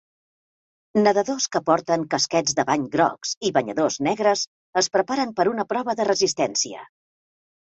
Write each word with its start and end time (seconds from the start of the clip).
Nedadors 1.01 1.45
que 1.55 1.61
porten 1.67 2.05
casquets 2.13 2.57
de 2.59 2.65
bany 2.69 2.87
grocs 2.95 3.35
i 3.49 3.53
banyadors 3.59 3.99
negres 4.09 4.43
es 4.83 4.91
preparen 4.97 5.37
per 5.41 5.47
una 5.55 5.67
prova 5.75 5.97
de 6.01 6.09
resistència 6.13 6.83